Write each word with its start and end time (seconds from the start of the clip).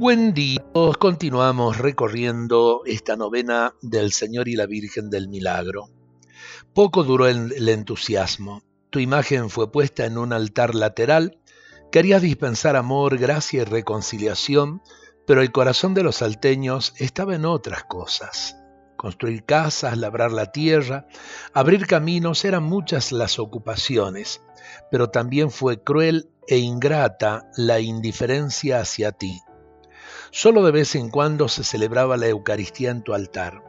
Buen 0.00 0.32
día, 0.32 0.64
continuamos 0.98 1.76
recorriendo 1.76 2.80
esta 2.86 3.16
novena 3.16 3.74
del 3.82 4.12
Señor 4.12 4.48
y 4.48 4.56
la 4.56 4.64
Virgen 4.64 5.10
del 5.10 5.28
Milagro. 5.28 5.90
Poco 6.72 7.04
duró 7.04 7.28
el, 7.28 7.52
el 7.52 7.68
entusiasmo. 7.68 8.62
Tu 8.88 9.00
imagen 9.00 9.50
fue 9.50 9.70
puesta 9.70 10.06
en 10.06 10.16
un 10.16 10.32
altar 10.32 10.74
lateral. 10.74 11.38
Querías 11.92 12.22
dispensar 12.22 12.76
amor, 12.76 13.18
gracia 13.18 13.60
y 13.60 13.64
reconciliación, 13.64 14.80
pero 15.26 15.42
el 15.42 15.52
corazón 15.52 15.92
de 15.92 16.02
los 16.02 16.16
salteños 16.16 16.94
estaba 16.96 17.34
en 17.34 17.44
otras 17.44 17.84
cosas. 17.84 18.56
Construir 18.96 19.44
casas, 19.44 19.98
labrar 19.98 20.32
la 20.32 20.50
tierra, 20.50 21.08
abrir 21.52 21.86
caminos 21.86 22.46
eran 22.46 22.62
muchas 22.62 23.12
las 23.12 23.38
ocupaciones, 23.38 24.40
pero 24.90 25.10
también 25.10 25.50
fue 25.50 25.82
cruel 25.82 26.30
e 26.48 26.56
ingrata 26.56 27.50
la 27.54 27.80
indiferencia 27.80 28.80
hacia 28.80 29.12
ti. 29.12 29.42
Solo 30.30 30.64
de 30.64 30.72
vez 30.72 30.94
en 30.94 31.10
cuando 31.10 31.48
se 31.48 31.64
celebraba 31.64 32.16
la 32.16 32.28
Eucaristía 32.28 32.90
en 32.90 33.02
tu 33.02 33.14
altar. 33.14 33.62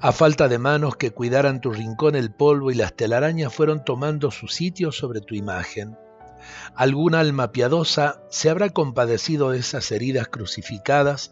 A 0.00 0.10
falta 0.10 0.48
de 0.48 0.58
manos 0.58 0.96
que 0.96 1.12
cuidaran 1.12 1.60
tu 1.60 1.70
rincón, 1.70 2.16
el 2.16 2.32
polvo 2.32 2.70
y 2.70 2.74
las 2.74 2.94
telarañas 2.94 3.54
fueron 3.54 3.84
tomando 3.84 4.30
su 4.30 4.48
sitio 4.48 4.90
sobre 4.90 5.20
tu 5.20 5.34
imagen. 5.34 5.96
Alguna 6.74 7.20
alma 7.20 7.52
piadosa 7.52 8.20
se 8.28 8.50
habrá 8.50 8.70
compadecido 8.70 9.50
de 9.50 9.60
esas 9.60 9.92
heridas 9.92 10.28
crucificadas, 10.28 11.30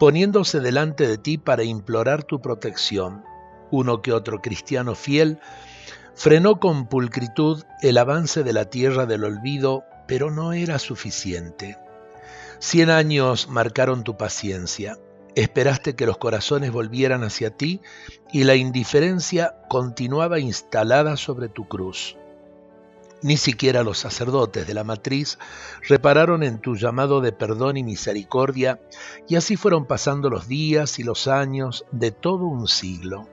poniéndose 0.00 0.60
delante 0.60 1.06
de 1.06 1.18
ti 1.18 1.38
para 1.38 1.62
implorar 1.62 2.24
tu 2.24 2.40
protección. 2.40 3.22
Uno 3.70 4.02
que 4.02 4.12
otro 4.12 4.40
cristiano 4.40 4.94
fiel 4.94 5.38
frenó 6.14 6.58
con 6.58 6.88
pulcritud 6.88 7.62
el 7.82 7.98
avance 7.98 8.42
de 8.42 8.52
la 8.52 8.64
tierra 8.64 9.06
del 9.06 9.24
olvido, 9.24 9.84
pero 10.08 10.30
no 10.30 10.52
era 10.52 10.78
suficiente. 10.80 11.78
Cien 12.60 12.90
años 12.90 13.48
marcaron 13.48 14.02
tu 14.02 14.16
paciencia. 14.16 14.98
Esperaste 15.36 15.94
que 15.94 16.06
los 16.06 16.18
corazones 16.18 16.72
volvieran 16.72 17.22
hacia 17.22 17.50
ti 17.50 17.80
y 18.32 18.42
la 18.42 18.56
indiferencia 18.56 19.54
continuaba 19.68 20.40
instalada 20.40 21.16
sobre 21.16 21.48
tu 21.48 21.68
cruz. 21.68 22.16
Ni 23.22 23.36
siquiera 23.36 23.84
los 23.84 23.98
sacerdotes 23.98 24.66
de 24.66 24.74
la 24.74 24.82
matriz 24.82 25.38
repararon 25.88 26.42
en 26.42 26.58
tu 26.60 26.74
llamado 26.74 27.20
de 27.20 27.30
perdón 27.30 27.76
y 27.76 27.84
misericordia, 27.84 28.80
y 29.28 29.36
así 29.36 29.56
fueron 29.56 29.86
pasando 29.86 30.28
los 30.28 30.48
días 30.48 30.98
y 30.98 31.04
los 31.04 31.28
años 31.28 31.84
de 31.92 32.10
todo 32.10 32.44
un 32.44 32.66
siglo. 32.66 33.28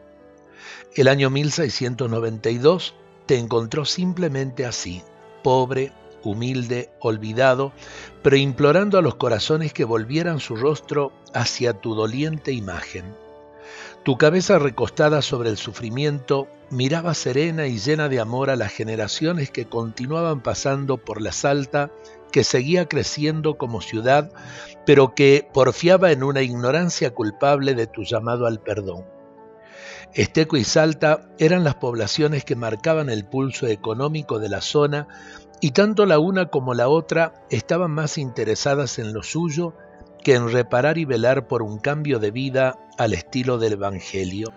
El 0.95 1.08
año 1.08 1.32
1692 1.32 2.95
te 3.26 3.38
encontró 3.38 3.86
simplemente 3.86 4.66
así, 4.66 5.04
pobre, 5.44 5.92
humilde, 6.30 6.90
olvidado, 7.00 7.72
pero 8.22 8.36
implorando 8.36 8.98
a 8.98 9.02
los 9.02 9.16
corazones 9.16 9.73
que 9.73 9.86
volvieran 9.86 10.40
su 10.40 10.56
rostro 10.56 11.12
hacia 11.34 11.73
tu 11.73 11.95
doliente 11.95 12.52
imagen. 12.52 13.06
Tu 14.04 14.17
cabeza 14.17 14.59
recostada 14.59 15.23
sobre 15.23 15.50
el 15.50 15.58
sufrimiento 15.58 16.48
miraba 16.70 17.14
serena 17.14 17.66
y 17.67 17.80
llena 17.80 18.08
de 18.08 18.20
amor 18.20 18.50
a 18.50 18.56
las 18.56 18.72
generaciones 18.72 19.50
que 19.50 19.66
continuaban 19.66 20.42
pasando 20.42 20.98
por 20.98 21.22
la 21.22 21.32
Salta, 21.32 21.90
que 22.32 22.44
seguía 22.44 22.88
creciendo 22.88 23.58
como 23.58 23.82
ciudad, 23.82 24.32
pero 24.86 25.16
que 25.16 25.48
porfiaba 25.54 26.12
en 26.12 26.22
una 26.22 26.42
ignorancia 26.42 27.16
culpable 27.16 27.73
de 27.73 27.88
tu 27.88 28.04
llamado 28.04 28.45
al 28.45 28.60
perdón. 28.60 29.06
Esteco 30.14 30.56
y 30.56 30.64
Salta 30.64 31.28
eran 31.39 31.64
las 31.64 31.76
poblaciones 31.76 32.45
que 32.45 32.56
marcaban 32.56 33.10
el 33.10 33.26
pulso 33.26 33.67
económico 33.67 34.39
de 34.39 34.50
la 34.50 34.62
zona 34.62 35.08
y 35.61 35.72
tanto 35.72 36.06
la 36.06 36.20
una 36.20 36.48
como 36.48 36.73
la 36.73 36.89
otra 36.89 37.34
estaban 37.50 37.92
más 37.92 38.17
interesadas 38.17 39.00
en 39.00 39.14
lo 39.14 39.23
suyo 39.23 39.73
que 40.23 40.34
en 40.34 40.52
reparar 40.52 40.98
y 40.98 41.06
velar 41.06 41.48
por 41.48 41.61
un 41.61 41.78
cambio 41.78 42.20
de 42.20 42.31
vida 42.31 42.80
al 42.98 43.14
estilo 43.14 43.58
del 43.58 43.73
Evangelio. 43.73 44.52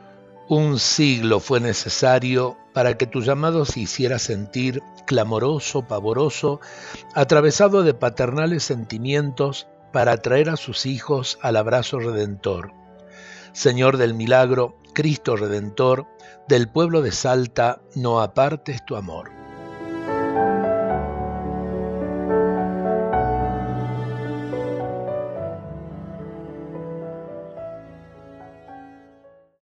Un 0.49 0.79
siglo 0.79 1.41
fue 1.41 1.61
necesario 1.61 2.57
para 2.73 2.97
que 2.97 3.07
tu 3.07 3.21
llamado 3.21 3.67
se 3.67 3.81
hiciera 3.81 4.19
sentir 4.19 4.83
clamoroso, 5.07 5.87
pavoroso, 5.87 6.61
atravesado 7.15 7.83
de 7.83 7.93
paternales 7.93 8.63
sentimientos 8.63 9.69
para 9.93 10.13
atraer 10.13 10.49
a 10.49 10.57
sus 10.57 10.87
hijos 10.87 11.39
al 11.43 11.57
abrazo 11.57 11.99
redentor. 11.99 12.73
Señor 13.53 13.99
del 13.99 14.15
milagro, 14.15 14.79
Cristo 14.95 15.37
redentor, 15.37 16.07
del 16.49 16.69
pueblo 16.69 17.03
de 17.03 17.13
Salta, 17.13 17.81
no 17.95 18.21
apartes 18.21 18.85
tu 18.87 18.97
amor. 18.97 19.31